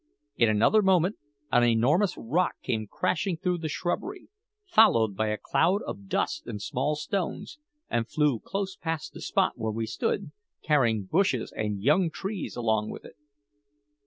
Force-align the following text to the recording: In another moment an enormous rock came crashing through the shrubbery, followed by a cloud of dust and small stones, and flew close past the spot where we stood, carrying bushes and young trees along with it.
In 0.35 0.49
another 0.49 0.81
moment 0.81 1.17
an 1.51 1.63
enormous 1.63 2.17
rock 2.17 2.55
came 2.63 2.87
crashing 2.87 3.37
through 3.37 3.59
the 3.59 3.69
shrubbery, 3.69 4.29
followed 4.65 5.15
by 5.15 5.27
a 5.27 5.37
cloud 5.37 5.83
of 5.83 6.07
dust 6.07 6.47
and 6.47 6.59
small 6.59 6.95
stones, 6.95 7.59
and 7.87 8.09
flew 8.09 8.39
close 8.39 8.75
past 8.75 9.13
the 9.13 9.21
spot 9.21 9.59
where 9.59 9.69
we 9.71 9.85
stood, 9.85 10.31
carrying 10.63 11.03
bushes 11.03 11.53
and 11.55 11.83
young 11.83 12.09
trees 12.09 12.55
along 12.55 12.89
with 12.89 13.05
it. 13.05 13.15